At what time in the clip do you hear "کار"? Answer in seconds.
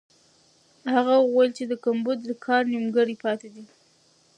2.45-2.63